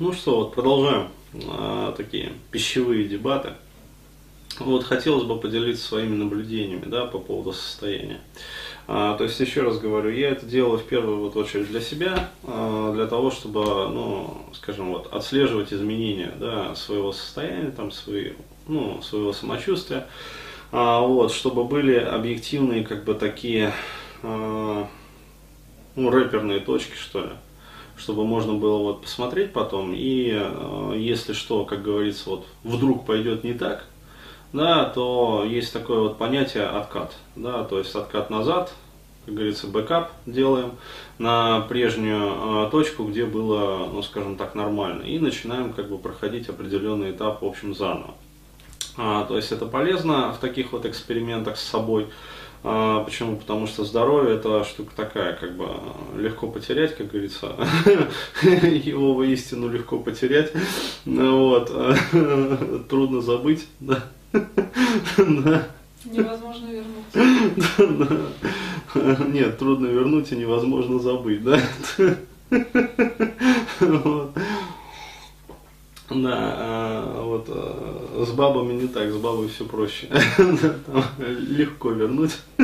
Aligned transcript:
Ну 0.00 0.12
что, 0.12 0.36
вот 0.36 0.54
продолжаем 0.54 1.08
а, 1.48 1.90
такие 1.90 2.30
пищевые 2.52 3.08
дебаты. 3.08 3.54
Вот 4.60 4.84
хотелось 4.84 5.24
бы 5.24 5.40
поделиться 5.40 5.84
своими 5.84 6.14
наблюдениями 6.14 6.84
да, 6.86 7.04
по 7.06 7.18
поводу 7.18 7.52
состояния. 7.52 8.20
А, 8.86 9.16
то 9.16 9.24
есть, 9.24 9.40
еще 9.40 9.62
раз 9.62 9.80
говорю, 9.80 10.10
я 10.10 10.28
это 10.28 10.46
делаю 10.46 10.78
в 10.78 10.84
первую 10.84 11.18
вот 11.18 11.34
очередь 11.34 11.66
для 11.66 11.80
себя, 11.80 12.30
а, 12.44 12.92
для 12.94 13.08
того, 13.08 13.32
чтобы, 13.32 13.64
ну, 13.88 14.40
скажем, 14.52 14.92
вот, 14.92 15.12
отслеживать 15.12 15.72
изменения 15.72 16.32
да, 16.38 16.76
своего 16.76 17.10
состояния, 17.10 17.72
там, 17.72 17.90
свои, 17.90 18.34
ну, 18.68 19.02
своего 19.02 19.32
самочувствия, 19.32 20.06
а, 20.70 21.00
вот, 21.00 21.32
чтобы 21.32 21.64
были 21.64 21.96
объективные, 21.96 22.84
как 22.84 23.02
бы, 23.02 23.14
такие, 23.14 23.74
а, 24.22 24.86
ну, 25.96 26.10
реперные 26.10 26.60
точки, 26.60 26.94
что 26.94 27.24
ли 27.24 27.30
чтобы 27.98 28.24
можно 28.24 28.54
было 28.54 28.78
вот 28.78 29.02
посмотреть 29.02 29.52
потом, 29.52 29.92
и 29.94 30.32
э, 30.32 30.94
если 30.96 31.32
что, 31.32 31.64
как 31.64 31.82
говорится, 31.82 32.30
вот 32.30 32.46
вдруг 32.64 33.04
пойдет 33.04 33.44
не 33.44 33.54
так, 33.54 33.84
да, 34.52 34.84
то 34.86 35.44
есть 35.46 35.72
такое 35.72 36.00
вот 36.00 36.16
понятие 36.16 36.64
откат, 36.64 37.14
да, 37.36 37.64
то 37.64 37.78
есть 37.78 37.94
откат 37.94 38.30
назад, 38.30 38.72
как 39.26 39.34
говорится, 39.34 39.66
бэкап 39.66 40.10
делаем 40.24 40.72
на 41.18 41.60
прежнюю 41.62 42.66
э, 42.66 42.70
точку, 42.70 43.04
где 43.04 43.26
было, 43.26 43.88
ну, 43.92 44.02
скажем 44.02 44.36
так, 44.36 44.54
нормально, 44.54 45.02
и 45.02 45.18
начинаем 45.18 45.72
как 45.72 45.90
бы 45.90 45.98
проходить 45.98 46.48
определенный 46.48 47.10
этап, 47.10 47.42
в 47.42 47.44
общем, 47.44 47.74
заново. 47.74 48.14
А, 48.96 49.24
то 49.26 49.36
есть 49.36 49.52
это 49.52 49.66
полезно 49.66 50.32
в 50.32 50.38
таких 50.38 50.72
вот 50.72 50.86
экспериментах 50.86 51.56
с 51.56 51.62
собой, 51.62 52.08
почему? 52.62 53.36
Потому 53.36 53.66
что 53.66 53.84
здоровье 53.84 54.36
это 54.36 54.64
штука 54.64 54.92
такая, 54.96 55.34
как 55.34 55.56
бы 55.56 55.68
легко 56.16 56.48
потерять, 56.48 56.96
как 56.96 57.08
говорится. 57.08 57.54
Его 58.42 59.14
воистину 59.14 59.68
легко 59.68 59.98
потерять. 59.98 60.52
Вот. 61.04 61.72
Трудно 62.88 63.20
забыть. 63.20 63.66
Да. 65.16 65.66
Невозможно 66.04 66.68
вернуть. 66.68 67.04
Нет, 69.34 69.58
трудно 69.58 69.86
вернуть 69.86 70.30
и 70.32 70.36
невозможно 70.36 70.98
забыть, 70.98 71.42
да? 71.42 71.60
Да, 76.10 76.54
а, 76.56 77.22
вот 77.38 77.46
а, 77.48 78.24
с 78.26 78.30
бабами 78.32 78.74
не 78.74 78.88
так, 78.88 79.10
с 79.10 79.16
бабой 79.16 79.48
все 79.48 79.64
проще. 79.64 80.08
Легко 81.18 81.90
вернуть, 81.90 82.36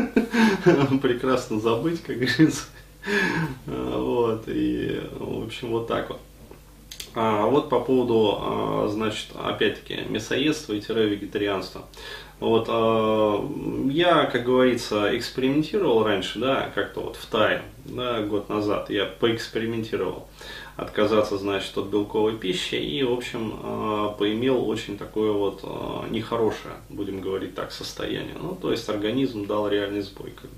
прекрасно 1.02 1.60
забыть, 1.60 2.02
как 2.02 2.16
говорится. 2.16 2.64
А, 3.66 3.98
вот, 4.00 4.44
и, 4.46 5.00
в 5.18 5.44
общем, 5.44 5.70
вот 5.70 5.86
так 5.86 6.10
вот. 6.10 6.20
А 7.14 7.46
вот 7.46 7.68
по 7.68 7.80
поводу, 7.80 8.38
а, 8.40 8.88
значит, 8.90 9.28
опять-таки, 9.40 10.00
мясоедства 10.08 10.72
и 10.72 10.80
вегетарианства. 10.80 11.82
Вот, 12.44 13.90
я, 13.90 14.24
как 14.26 14.44
говорится, 14.44 15.16
экспериментировал 15.16 16.04
раньше, 16.04 16.38
да, 16.38 16.70
как-то 16.74 17.00
вот 17.00 17.16
в 17.16 17.26
Тае, 17.26 17.62
да, 17.84 18.20
год 18.20 18.48
назад 18.48 18.90
я 18.90 19.06
поэкспериментировал 19.06 20.28
отказаться, 20.76 21.38
значит, 21.38 21.76
от 21.78 21.86
белковой 21.86 22.36
пищи 22.36 22.74
и, 22.74 23.02
в 23.04 23.12
общем, 23.12 23.54
э, 23.62 24.08
поимел 24.18 24.68
очень 24.68 24.98
такое 24.98 25.30
вот 25.30 25.60
э, 25.62 26.10
нехорошее, 26.10 26.74
будем 26.88 27.20
говорить 27.20 27.54
так, 27.54 27.70
состояние. 27.70 28.34
Ну, 28.40 28.58
то 28.60 28.72
есть 28.72 28.88
организм 28.88 29.46
дал 29.46 29.68
реальный 29.68 30.02
сбой. 30.02 30.32
Как 30.32 30.50
бы. 30.50 30.56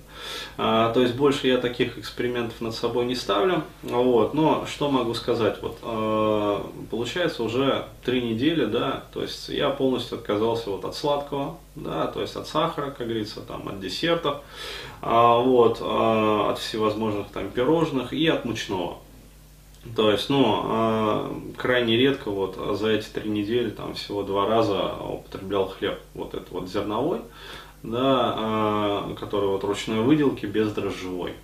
а, 0.56 0.92
то 0.92 1.02
есть 1.02 1.14
больше 1.14 1.48
я 1.48 1.58
таких 1.58 1.98
экспериментов 1.98 2.62
над 2.62 2.74
собой 2.74 3.04
не 3.04 3.14
ставлю. 3.14 3.64
Вот, 3.82 4.32
но 4.32 4.64
что 4.66 4.90
могу 4.90 5.12
сказать? 5.12 5.58
Вот, 5.60 5.78
получается 6.90 7.42
уже 7.42 7.84
три 8.02 8.22
недели, 8.22 8.64
да, 8.64 9.04
то 9.12 9.20
есть 9.20 9.50
я 9.50 9.68
полностью 9.68 10.18
отказался 10.18 10.70
вот 10.70 10.84
от 10.86 10.96
сладкого, 10.96 11.58
да, 11.76 12.06
то 12.06 12.22
есть 12.22 12.34
от 12.36 12.48
сахара, 12.48 12.90
как 12.90 13.06
говорится, 13.06 13.40
там, 13.40 13.68
от 13.68 13.80
десертов, 13.80 14.42
а, 15.02 15.38
вот, 15.38 15.78
а, 15.80 16.50
от 16.50 16.58
всевозможных 16.58 17.28
там 17.28 17.50
пирожных 17.50 18.12
и 18.12 18.26
от 18.26 18.44
мучного. 18.44 18.98
То 19.94 20.10
есть, 20.10 20.28
ну, 20.30 20.62
э, 20.64 21.30
крайне 21.56 21.96
редко 21.96 22.30
вот 22.30 22.58
за 22.76 22.88
эти 22.88 23.06
три 23.06 23.30
недели 23.30 23.70
там 23.70 23.94
всего 23.94 24.24
два 24.24 24.46
раза 24.46 24.94
употреблял 24.96 25.68
хлеб, 25.68 26.00
вот 26.14 26.34
этот 26.34 26.50
вот 26.50 26.68
зерновой, 26.68 27.20
да, 27.84 29.04
э, 29.10 29.14
который 29.14 29.48
вот 29.48 29.62
ручной 29.62 30.00
выделки 30.00 30.44
без 30.46 30.72
дрожжевой. 30.72 31.34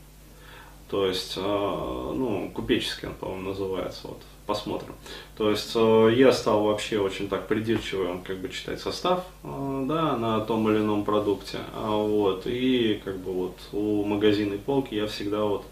То 0.91 1.07
есть, 1.07 1.35
э, 1.37 1.41
ну, 1.41 2.51
купеческий 2.53 3.09
он, 3.09 3.15
по-моему, 3.15 3.51
называется, 3.51 4.09
вот, 4.09 4.21
посмотрим. 4.47 4.95
То 5.37 5.51
есть, 5.51 5.73
э, 5.75 6.15
я 6.17 6.33
стал 6.33 6.65
вообще 6.65 6.99
очень 6.99 7.29
так 7.29 7.49
придирчиво, 7.49 8.21
как 8.25 8.39
бы, 8.39 8.49
читать 8.49 8.81
состав, 8.81 9.25
э, 9.45 9.85
да, 9.89 10.17
на 10.17 10.41
том 10.41 10.69
или 10.71 10.79
ином 10.79 11.05
продукте, 11.05 11.59
вот, 11.75 12.47
и, 12.47 13.01
как 13.05 13.17
бы, 13.19 13.33
вот, 13.33 13.57
у 13.73 14.05
магазинной 14.05 14.59
полки 14.59 14.95
я 14.95 15.07
всегда 15.07 15.45
вот 15.45 15.65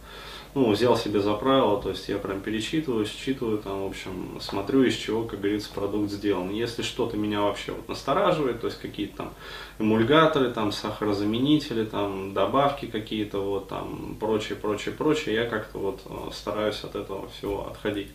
ну, 0.55 0.71
взял 0.71 0.97
себе 0.97 1.21
за 1.21 1.35
правило, 1.35 1.81
то 1.81 1.91
есть 1.91 2.09
я 2.09 2.19
прям 2.19 2.41
перечитываю, 2.41 3.07
считываю, 3.07 3.59
там, 3.59 3.85
в 3.85 3.87
общем, 3.87 4.39
смотрю, 4.41 4.83
из 4.83 4.95
чего, 4.97 5.25
как 5.25 5.41
говорится, 5.41 5.71
продукт 5.73 6.11
сделан. 6.11 6.51
Если 6.51 6.83
что-то 6.83 7.17
меня 7.17 7.43
вообще 7.43 7.73
вот 7.73 7.89
настораживает, 7.89 8.61
то 8.61 8.67
есть 8.67 8.81
какие-то 8.81 9.17
там 9.17 9.33
эмульгаторы, 9.79 10.51
там, 10.51 10.73
сахарозаменители, 10.73 11.85
там, 11.85 12.35
добавки 12.35 12.87
какие-то, 12.87 13.39
вот, 13.39 13.69
там, 13.69 14.17
прочее, 14.19 14.57
прочее, 14.57 14.95
прочее, 14.95 15.37
я 15.37 15.47
как-то 15.47 15.79
вот 15.79 16.01
э, 16.07 16.31
стараюсь 16.33 16.83
от 16.83 16.97
этого 16.97 17.29
всего 17.29 17.69
отходить. 17.69 18.09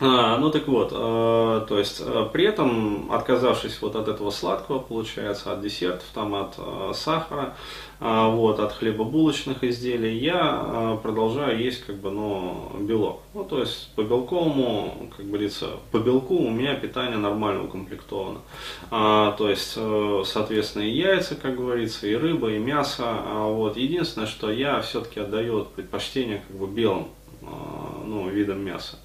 А, 0.00 0.38
ну 0.38 0.50
так 0.50 0.66
вот, 0.66 0.90
э, 0.92 1.66
то 1.68 1.78
есть 1.78 2.02
э, 2.04 2.28
при 2.32 2.44
этом 2.44 3.12
отказавшись 3.12 3.80
вот 3.80 3.94
от 3.94 4.08
этого 4.08 4.30
сладкого, 4.30 4.80
получается, 4.80 5.52
от 5.52 5.62
десертов, 5.62 6.06
там, 6.12 6.34
от 6.34 6.56
сахара, 6.96 7.54
вот, 8.00 8.58
от 8.58 8.72
хлебобулочных 8.72 9.62
изделий, 9.64 10.18
я 10.18 10.98
продолжаю 11.02 11.58
есть 11.58 11.84
как 11.84 11.96
бы, 11.96 12.10
ну, 12.10 12.72
белок. 12.80 13.20
Ну, 13.34 13.44
то 13.44 13.60
есть 13.60 13.90
по 13.94 14.02
белковому, 14.02 15.10
как 15.16 15.26
говорится, 15.26 15.70
по 15.90 15.98
белку 15.98 16.36
у 16.36 16.50
меня 16.50 16.74
питание 16.74 17.16
нормально 17.16 17.64
укомплектовано. 17.64 18.40
А, 18.90 19.32
то 19.32 19.48
есть, 19.48 19.74
э, 19.76 20.22
соответственно, 20.26 20.82
и 20.82 20.90
яйца, 20.90 21.34
как 21.34 21.56
говорится, 21.56 22.06
и 22.06 22.14
рыба, 22.14 22.50
и 22.50 22.58
мясо. 22.58 23.04
А, 23.06 23.46
вот. 23.48 23.76
Единственное, 23.76 24.26
что 24.26 24.50
я 24.50 24.80
все-таки 24.82 25.20
отдаю 25.20 25.64
предпочтение 25.64 26.42
как 26.46 26.56
бы 26.56 26.66
белым 26.66 27.08
ну, 28.06 28.28
видам 28.28 28.64
мяса. 28.64 28.96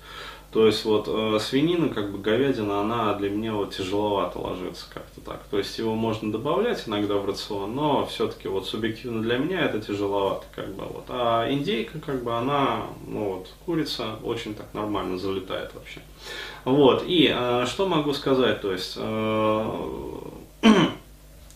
То 0.52 0.66
есть 0.66 0.84
вот 0.84 1.08
э, 1.08 1.38
свинина, 1.40 1.90
как 1.90 2.12
бы 2.12 2.18
говядина, 2.18 2.82
она 2.82 3.14
для 3.14 3.30
меня 3.30 3.54
вот 3.54 3.76
тяжеловато 3.76 4.40
ложится 4.40 4.88
как-то 4.92 5.22
так. 5.22 5.44
То 5.52 5.60
есть 5.60 5.78
его 5.78 5.94
можно 5.94 6.32
добавлять 6.32 6.88
иногда 6.88 7.16
в 7.18 7.26
рацион, 7.26 7.76
но 7.76 8.06
все-таки 8.08 8.48
вот 8.48 8.68
субъективно 8.68 9.22
для 9.22 9.38
меня 9.38 9.62
это 9.62 9.80
тяжеловато 9.80 10.46
как 10.56 10.74
бы 10.74 10.86
вот. 10.86 11.06
А 11.10 11.48
индейка 11.52 12.00
как 12.00 12.24
бы 12.24 12.36
она, 12.36 12.88
ну 13.06 13.36
вот, 13.36 13.50
курица 13.66 14.16
очень 14.24 14.56
так 14.56 14.74
нормально 14.74 15.20
залетает 15.20 15.72
вообще. 15.76 16.02
Вот, 16.66 17.04
и 17.06 17.32
э, 17.32 17.66
что 17.68 17.88
могу 17.88 18.14
сказать, 18.14 18.62
то 18.62 18.72
есть... 18.72 18.96
Э, 18.98 20.00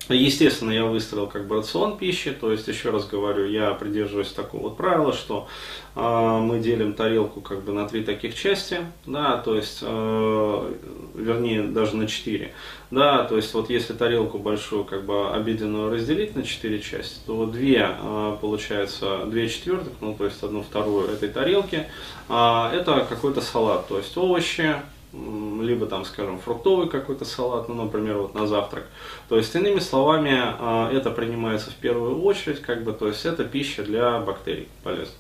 Естественно, 0.09 0.71
я 0.71 0.85
выстроил 0.85 1.27
как 1.27 1.47
бы 1.47 1.55
рацион 1.55 1.97
пищи, 1.97 2.31
то 2.31 2.51
есть, 2.51 2.67
еще 2.67 2.89
раз 2.89 3.07
говорю, 3.07 3.45
я 3.47 3.73
придерживаюсь 3.73 4.31
такого 4.33 4.63
вот 4.63 4.77
правила, 4.77 5.13
что 5.13 5.47
э, 5.95 6.39
мы 6.41 6.59
делим 6.59 6.93
тарелку 6.93 7.39
как 7.39 7.63
бы 7.63 7.71
на 7.71 7.87
три 7.87 8.03
таких 8.03 8.35
части, 8.35 8.79
да, 9.05 9.37
то 9.37 9.55
есть, 9.55 9.79
э, 9.81 10.73
вернее, 11.15 11.63
даже 11.63 11.95
на 11.95 12.07
четыре, 12.07 12.53
да, 12.91 13.23
то 13.23 13.37
есть, 13.37 13.53
вот 13.53 13.69
если 13.69 13.93
тарелку 13.93 14.39
большую 14.39 14.83
как 14.83 15.05
бы 15.05 15.33
обеденную 15.33 15.89
разделить 15.89 16.35
на 16.35 16.43
четыре 16.43 16.81
части, 16.81 17.19
то 17.25 17.35
вот 17.37 17.53
две, 17.53 17.87
э, 17.97 18.37
получается, 18.41 19.25
две 19.25 19.47
четвертых, 19.47 19.93
ну, 20.01 20.13
то 20.15 20.25
есть, 20.25 20.43
одну 20.43 20.63
вторую 20.63 21.11
этой 21.11 21.29
тарелки, 21.29 21.87
э, 22.27 22.69
это 22.73 23.05
какой-то 23.07 23.39
салат, 23.39 23.87
то 23.87 23.97
есть, 23.97 24.17
овощи, 24.17 24.75
либо 25.13 25.85
там, 25.85 26.05
скажем, 26.05 26.39
фруктовый 26.39 26.89
какой-то 26.89 27.23
салат, 27.23 27.69
ну, 27.69 27.75
например, 27.75 28.17
вот 28.17 28.33
на 28.33 28.47
завтрак. 28.47 28.85
То 29.29 29.37
есть, 29.37 29.55
иными 29.55 29.79
словами, 29.79 30.33
а, 30.35 30.91
это 30.91 31.11
принимается 31.11 31.69
в 31.69 31.75
первую 31.75 32.21
очередь, 32.23 32.61
как 32.61 32.83
бы, 32.83 32.93
то 32.93 33.07
есть, 33.07 33.25
это 33.25 33.43
пища 33.43 33.83
для 33.83 34.19
бактерий 34.19 34.67
полезна. 34.83 35.15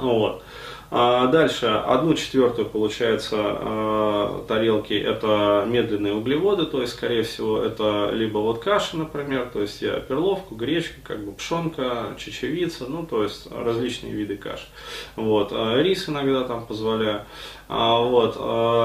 Вот. 0.00 0.42
А 0.90 1.26
дальше, 1.26 1.66
одну 1.66 2.14
четвертую, 2.14 2.66
получается, 2.66 3.36
а, 3.38 4.44
тарелки 4.48 4.94
это 4.94 5.66
медленные 5.66 6.14
углеводы, 6.14 6.64
то 6.64 6.80
есть, 6.80 6.94
скорее 6.94 7.24
всего, 7.24 7.58
это 7.58 8.08
либо 8.14 8.38
вот 8.38 8.60
каша, 8.60 8.96
например, 8.96 9.50
то 9.52 9.60
есть 9.60 9.82
я 9.82 10.00
перловку, 10.00 10.54
гречка, 10.54 10.94
как 11.04 11.22
бы 11.22 11.32
пшенка, 11.32 12.14
чечевица, 12.16 12.86
ну, 12.88 13.04
то 13.04 13.22
есть 13.22 13.48
различные 13.52 14.14
виды 14.14 14.36
каш. 14.38 14.66
Вот. 15.14 15.50
А 15.52 15.76
рис 15.76 16.08
иногда 16.08 16.44
там 16.44 16.64
позволяю. 16.64 17.22
Вот. 17.68 18.36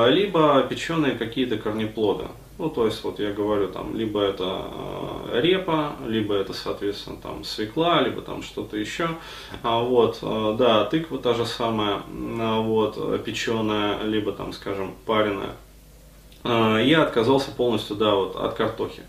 Либо 0.10 0.62
печеные 0.70 1.14
какие-то 1.14 1.58
корнеплоды. 1.58 2.26
Ну, 2.58 2.70
то 2.70 2.86
есть, 2.86 3.02
вот 3.04 3.20
я 3.20 3.32
говорю, 3.32 3.70
там, 3.70 3.96
либо 3.96 4.22
это 4.22 4.68
репа, 5.40 5.94
либо 6.06 6.36
это, 6.36 6.54
соответственно, 6.54 7.18
там, 7.22 7.44
свекла, 7.44 8.02
либо 8.02 8.22
там 8.22 8.44
что-то 8.44 8.78
еще. 8.78 9.10
А, 9.62 9.82
вот, 9.82 10.20
э, 10.22 10.56
да, 10.58 10.86
тыква 10.86 11.18
та 11.18 11.34
же 11.34 11.46
самая, 11.46 12.02
а, 12.40 12.62
вот, 12.62 13.24
печеная, 13.24 14.02
либо 14.04 14.32
там, 14.32 14.54
скажем, 14.54 14.94
пареная. 15.06 15.56
Э, 16.44 16.82
я 16.84 17.04
отказался 17.04 17.52
полностью, 17.52 17.96
да, 17.96 18.16
вот, 18.16 18.36
от 18.36 18.54
картохи. 18.54 19.04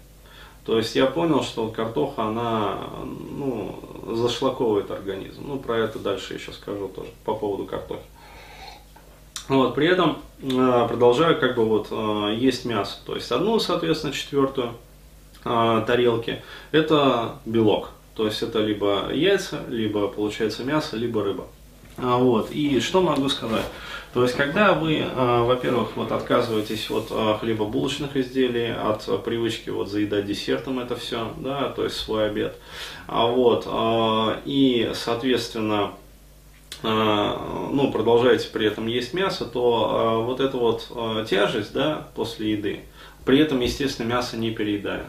То 0.65 0.79
есть 0.79 0.97
я 0.97 1.07
понял, 1.07 1.43
что 1.43 1.69
картоха, 1.69 2.25
она, 2.25 2.79
ну, 3.05 3.79
зашлаковывает 4.07 4.91
организм. 4.91 5.45
Ну, 5.47 5.59
про 5.59 5.77
это 5.79 5.99
дальше 5.99 6.35
еще 6.35 6.53
скажу 6.53 6.89
тоже, 6.89 7.11
по 7.25 7.35
поводу 7.35 7.67
картохи. 7.67 8.01
Вот, 9.49 9.75
при 9.75 9.89
этом 9.89 10.19
э, 10.41 10.87
продолжаю 10.89 11.39
как 11.39 11.57
бы 11.57 11.67
вот 11.67 11.89
э, 11.91 12.35
есть 12.39 12.65
мясо. 12.65 12.97
То 13.05 13.15
есть 13.15 13.31
одну, 13.31 13.59
соответственно, 13.59 14.15
четвертую 14.15 14.69
э, 14.69 14.71
тарелки 15.45 16.43
это 16.73 17.37
белок. 17.45 17.91
То 18.17 18.27
есть 18.27 18.43
это 18.43 18.61
либо 18.61 19.11
яйца, 19.13 19.61
либо 19.69 20.09
получается 20.09 20.65
мясо, 20.65 20.97
либо 20.97 21.23
рыба. 21.23 21.47
А, 21.97 22.17
вот. 22.17 22.51
И 22.51 22.81
что 22.81 23.01
могу 23.01 23.29
сказать? 23.29 23.65
То 24.13 24.23
есть, 24.23 24.37
когда 24.37 24.75
вы, 24.75 25.05
во-первых, 25.17 25.97
вот 25.97 26.13
отказываетесь 26.13 26.89
от 26.89 27.41
хлебобулочных 27.41 28.17
изделий, 28.17 28.73
от 28.73 29.25
привычки 29.25 29.71
вот 29.71 29.89
заедать 29.89 30.27
десертом 30.27 30.79
это 30.79 30.95
все, 30.95 31.33
да, 31.39 31.69
то 31.71 31.83
есть 31.83 31.97
свой 31.97 32.29
обед, 32.29 32.57
а 33.09 33.27
вот, 33.27 33.67
и, 34.45 34.93
соответственно, 34.95 35.95
а, 36.87 37.71
ну, 37.73 37.91
продолжаете 37.91 38.49
при 38.53 38.67
этом 38.67 38.87
есть 38.87 39.15
мясо, 39.15 39.47
то 39.47 39.91
а, 39.91 40.19
вот 40.19 40.41
эта 40.41 40.59
вот 40.59 40.87
а, 40.91 41.25
тяжесть, 41.25 41.73
да, 41.73 42.09
после 42.15 42.53
еды, 42.53 42.81
при 43.25 43.39
этом, 43.39 43.61
естественно, 43.61 44.07
мясо 44.07 44.37
не 44.37 44.51
переедая. 44.51 45.07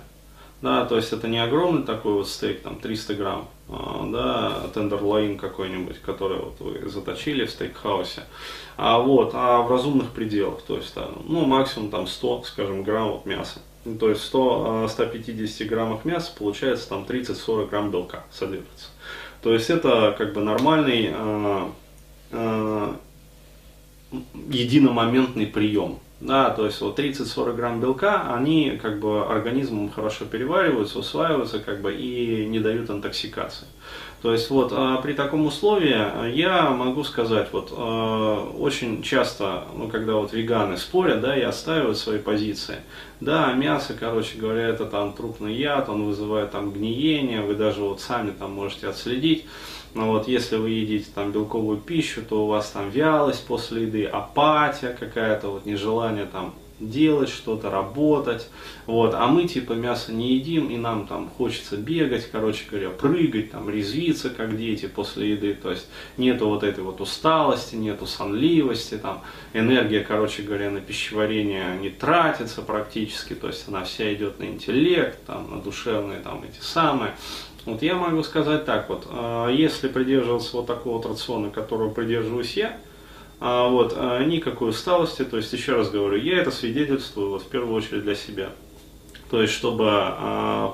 Да, 0.65 0.83
то 0.85 0.95
есть 0.95 1.13
это 1.13 1.27
не 1.27 1.37
огромный 1.37 1.83
такой 1.83 2.13
вот 2.13 2.27
стейк, 2.27 2.63
там 2.63 2.79
300 2.79 3.13
грамм, 3.13 3.47
да, 3.69 4.63
тендерлоин 4.73 5.37
какой-нибудь, 5.37 6.01
который 6.01 6.39
вот 6.39 6.59
вы 6.59 6.89
заточили 6.89 7.45
в 7.45 7.51
стейкхаусе, 7.51 8.23
а 8.75 8.97
вот, 8.97 9.33
а 9.35 9.61
в 9.61 9.69
разумных 9.69 10.09
пределах, 10.09 10.63
то 10.63 10.75
есть, 10.75 10.95
ну, 11.27 11.45
максимум 11.45 11.91
там 11.91 12.07
100, 12.07 12.45
скажем, 12.45 12.81
грамм 12.81 13.11
вот 13.11 13.27
мяса. 13.27 13.59
То 13.99 14.09
есть 14.09 14.23
100, 14.23 14.87
150 14.89 15.67
граммах 15.67 16.03
мяса 16.03 16.31
получается 16.35 16.89
там 16.89 17.05
30-40 17.07 17.69
грамм 17.69 17.91
белка 17.91 18.23
содержится. 18.31 18.87
То 19.43 19.53
есть 19.53 19.69
это 19.69 20.15
как 20.17 20.33
бы 20.33 20.41
нормальный 20.41 21.11
э, 21.13 21.67
э, 22.31 22.93
единомоментный 24.49 25.45
прием. 25.45 25.99
Да, 26.25 26.49
то 26.49 26.65
есть 26.65 26.81
вот 26.81 26.97
30-40 26.97 27.53
грамм 27.53 27.79
белка, 27.79 28.33
они 28.33 28.79
как 28.81 28.99
бы 28.99 29.27
организмом 29.27 29.91
хорошо 29.91 30.25
перевариваются, 30.25 30.97
усваиваются 30.97 31.59
как 31.59 31.81
бы 31.81 31.93
и 31.93 32.47
не 32.47 32.59
дают 32.59 32.89
интоксикации. 32.89 33.67
То 34.23 34.31
есть 34.31 34.49
вот 34.49 34.71
а, 34.75 34.97
при 35.03 35.13
таком 35.13 35.45
условии 35.45 36.33
я 36.35 36.71
могу 36.71 37.03
сказать, 37.03 37.49
вот 37.51 37.71
а, 37.77 38.49
очень 38.57 39.03
часто, 39.03 39.65
ну 39.75 39.87
когда 39.87 40.15
вот 40.15 40.33
веганы 40.33 40.77
спорят, 40.77 41.21
да, 41.21 41.37
и 41.37 41.41
отстаивают 41.41 41.99
свои 41.99 42.17
позиции, 42.17 42.77
да, 43.19 43.53
мясо, 43.53 43.93
короче 43.99 44.39
говоря, 44.39 44.69
это 44.69 44.85
там 44.87 45.13
трупный 45.13 45.53
яд, 45.53 45.89
он 45.89 46.05
вызывает 46.05 46.49
там 46.49 46.71
гниение, 46.71 47.41
вы 47.41 47.53
даже 47.53 47.81
вот 47.81 48.01
сами 48.01 48.31
там 48.31 48.51
можете 48.51 48.87
отследить, 48.87 49.45
но 49.95 50.11
вот 50.11 50.27
если 50.27 50.57
вы 50.57 50.71
едите 50.71 51.07
там 51.15 51.31
белковую 51.31 51.77
пищу, 51.77 52.21
то 52.21 52.43
у 52.43 52.47
вас 52.47 52.69
там 52.69 52.89
вялость 52.89 53.47
после 53.47 53.83
еды, 53.83 54.05
апатия 54.05 54.89
какая-то, 54.89 55.47
вот 55.47 55.65
нежелание 55.65 56.25
там 56.25 56.53
делать 56.81 57.29
что-то, 57.29 57.69
работать, 57.69 58.49
вот, 58.85 59.13
а 59.13 59.27
мы 59.27 59.47
типа 59.47 59.71
мясо 59.71 60.11
не 60.11 60.33
едим, 60.33 60.69
и 60.69 60.75
нам 60.75 61.07
там 61.07 61.29
хочется 61.29 61.77
бегать, 61.77 62.29
короче 62.29 62.65
говоря, 62.69 62.89
прыгать, 62.89 63.51
там, 63.51 63.69
резвиться, 63.69 64.29
как 64.29 64.57
дети 64.57 64.87
после 64.87 65.31
еды, 65.31 65.53
то 65.53 65.71
есть 65.71 65.87
нету 66.17 66.49
вот 66.49 66.63
этой 66.63 66.83
вот 66.83 66.99
усталости, 66.99 67.75
нету 67.75 68.05
сонливости, 68.05 68.97
там, 68.97 69.21
энергия, 69.53 70.01
короче 70.01 70.43
говоря, 70.43 70.69
на 70.69 70.81
пищеварение 70.81 71.77
не 71.77 71.89
тратится 71.89 72.61
практически, 72.61 73.33
то 73.33 73.47
есть 73.47 73.69
она 73.69 73.85
вся 73.85 74.13
идет 74.13 74.39
на 74.39 74.43
интеллект, 74.43 75.17
там, 75.25 75.49
на 75.49 75.61
душевные, 75.61 76.19
там, 76.19 76.43
эти 76.43 76.61
самые, 76.61 77.15
вот 77.65 77.81
я 77.81 77.95
могу 77.95 78.21
сказать 78.23 78.65
так 78.65 78.89
вот, 78.89 79.07
а, 79.09 79.49
если 79.49 79.87
придерживаться 79.87 80.57
вот 80.57 80.67
такого 80.67 80.97
вот 80.97 81.05
рациона, 81.05 81.49
которого 81.49 81.89
придерживаюсь 81.89 82.55
я, 82.55 82.77
а, 83.39 83.67
вот, 83.67 83.93
а, 83.97 84.23
никакой 84.23 84.69
усталости, 84.69 85.23
то 85.25 85.37
есть, 85.37 85.51
еще 85.51 85.75
раз 85.75 85.89
говорю, 85.89 86.17
я 86.17 86.39
это 86.39 86.51
свидетельствую 86.51 87.31
вот, 87.31 87.41
в 87.41 87.47
первую 87.47 87.73
очередь 87.75 88.03
для 88.03 88.15
себя. 88.15 88.49
То 89.31 89.41
есть, 89.41 89.53
чтобы 89.53 89.85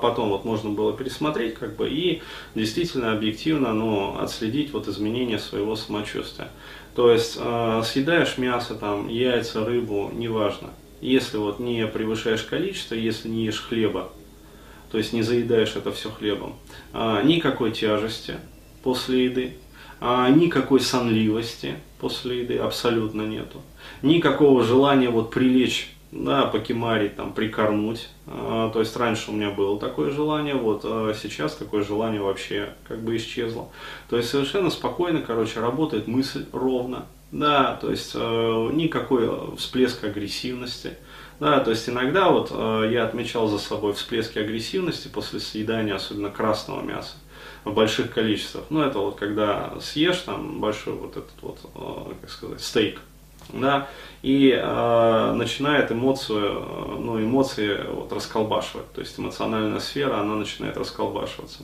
потом 0.02 0.28
вот 0.28 0.44
можно 0.44 0.68
было 0.68 0.92
пересмотреть, 0.92 1.54
как 1.54 1.74
бы, 1.74 1.88
и 1.88 2.22
действительно 2.54 3.12
объективно, 3.12 3.72
ну, 3.72 4.18
отследить 4.18 4.74
вот 4.74 4.86
изменения 4.88 5.38
своего 5.38 5.74
самочувствия. 5.74 6.48
То 6.94 7.10
есть, 7.10 7.32
съедаешь 7.32 8.36
мясо, 8.36 8.74
там, 8.74 9.08
яйца, 9.08 9.64
рыбу, 9.64 10.10
неважно. 10.12 10.68
Если 11.00 11.38
вот 11.38 11.60
не 11.60 11.86
превышаешь 11.86 12.42
количество, 12.42 12.94
если 12.94 13.28
не 13.28 13.46
ешь 13.46 13.62
хлеба, 13.66 14.12
то 14.92 14.98
есть 14.98 15.14
не 15.14 15.22
заедаешь 15.22 15.74
это 15.74 15.90
все 15.90 16.10
хлебом, 16.10 16.54
а, 16.92 17.22
никакой 17.22 17.72
тяжести 17.72 18.34
после 18.82 19.24
еды, 19.24 19.54
а, 20.00 20.28
никакой 20.28 20.80
сонливости 20.80 21.76
после 21.98 22.42
еды 22.42 22.58
абсолютно 22.58 23.22
нету. 23.22 23.62
Никакого 24.02 24.62
желания 24.62 25.08
вот 25.08 25.30
прилечь, 25.30 25.90
да, 26.10 26.44
покемарить, 26.44 27.16
там, 27.16 27.32
прикорнуть. 27.32 28.10
А, 28.26 28.70
то 28.70 28.80
есть 28.80 28.94
раньше 28.94 29.30
у 29.30 29.34
меня 29.34 29.50
было 29.50 29.80
такое 29.80 30.10
желание, 30.10 30.56
вот 30.56 30.82
а 30.84 31.14
сейчас 31.14 31.54
такое 31.56 31.82
желание 31.82 32.20
вообще 32.20 32.74
как 32.86 33.00
бы 33.00 33.16
исчезло. 33.16 33.70
То 34.10 34.18
есть 34.18 34.28
совершенно 34.28 34.68
спокойно, 34.68 35.22
короче, 35.22 35.60
работает 35.60 36.06
мысль 36.06 36.44
ровно. 36.52 37.06
Да, 37.32 37.78
то 37.80 37.90
есть 37.90 38.12
э, 38.14 38.70
никакой 38.74 39.56
всплеска 39.56 40.08
агрессивности. 40.08 40.98
Да, 41.40 41.60
то 41.60 41.70
есть 41.70 41.88
иногда 41.88 42.28
вот 42.28 42.50
э, 42.52 42.90
я 42.92 43.04
отмечал 43.04 43.48
за 43.48 43.58
собой 43.58 43.94
всплески 43.94 44.38
агрессивности 44.38 45.08
после 45.08 45.40
съедания, 45.40 45.94
особенно 45.94 46.30
красного 46.30 46.82
мяса 46.82 47.14
в 47.64 47.72
больших 47.72 48.12
количествах. 48.12 48.64
Ну, 48.70 48.82
это 48.82 48.98
вот 48.98 49.16
когда 49.16 49.72
съешь 49.80 50.18
там 50.18 50.60
большой 50.60 50.94
вот 50.94 51.16
этот 51.16 51.32
вот, 51.40 51.58
э, 51.74 52.14
как 52.20 52.30
сказать, 52.30 52.60
стейк, 52.60 53.00
да, 53.52 53.88
и 54.22 54.50
э, 54.50 55.32
начинает 55.32 55.90
эмоцию, 55.90 56.60
э, 56.60 56.96
ну, 57.00 57.18
эмоции 57.18 57.80
вот 57.88 58.12
расколбашивать, 58.12 58.92
то 58.92 59.00
есть 59.00 59.18
эмоциональная 59.18 59.80
сфера, 59.80 60.20
она 60.20 60.34
начинает 60.34 60.76
расколбашиваться. 60.76 61.62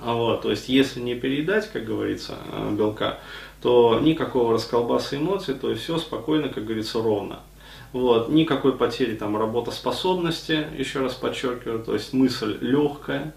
А 0.00 0.14
вот, 0.14 0.42
то 0.42 0.50
есть, 0.50 0.68
если 0.68 1.00
не 1.00 1.14
переедать, 1.14 1.70
как 1.72 1.84
говорится, 1.84 2.36
э, 2.52 2.74
белка, 2.76 3.18
то 3.60 3.98
никакого 4.00 4.54
расколбаса 4.54 5.16
эмоций, 5.16 5.54
то 5.54 5.70
есть 5.70 5.82
все 5.82 5.98
спокойно, 5.98 6.48
как 6.48 6.64
говорится, 6.64 7.02
ровно. 7.02 7.40
Вот, 7.92 8.28
никакой 8.28 8.76
потери 8.76 9.14
там 9.14 9.36
работоспособности, 9.36 10.66
еще 10.76 11.00
раз 11.00 11.14
подчеркиваю, 11.14 11.82
то 11.82 11.94
есть 11.94 12.12
мысль 12.12 12.58
легкая, 12.60 13.34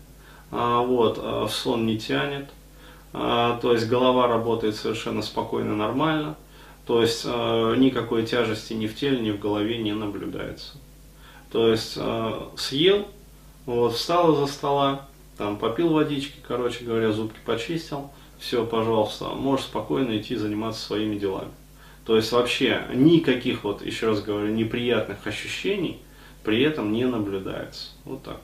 а, 0.52 0.82
вот, 0.82 1.18
а, 1.22 1.48
сон 1.50 1.86
не 1.86 1.98
тянет, 1.98 2.50
а, 3.14 3.58
то 3.62 3.74
есть 3.74 3.88
голова 3.88 4.28
работает 4.28 4.76
совершенно 4.76 5.22
спокойно, 5.22 5.76
нормально, 5.76 6.36
то 6.86 7.02
есть 7.02 7.24
никакой 7.24 8.26
тяжести 8.26 8.74
ни 8.74 8.88
в 8.88 8.96
теле, 8.96 9.22
ни 9.22 9.32
в 9.32 9.40
голове 9.40 9.78
не 9.78 9.94
наблюдается. 9.94 10.74
То 11.52 11.70
есть 11.70 11.98
съел, 12.58 13.08
вот, 13.66 13.94
встал 13.94 14.34
из-за 14.34 14.48
стола, 14.48 15.08
там, 15.42 15.58
попил 15.58 15.90
водички, 15.90 16.36
короче 16.48 16.86
говоря, 16.86 17.12
зубки 17.12 17.40
почистил, 17.44 18.12
все, 18.38 18.64
пожалуйста, 18.64 19.30
можешь 19.30 19.66
спокойно 19.66 20.16
идти 20.16 20.36
заниматься 20.36 20.86
своими 20.86 21.18
делами. 21.18 21.50
То 22.06 22.16
есть 22.16 22.32
вообще 22.32 22.84
никаких, 22.94 23.64
вот 23.64 23.84
еще 23.84 24.10
раз 24.10 24.22
говорю, 24.22 24.54
неприятных 24.54 25.26
ощущений 25.26 26.00
при 26.44 26.62
этом 26.62 26.92
не 26.94 27.06
наблюдается. 27.06 27.88
Вот 28.06 28.22
так. 28.22 28.40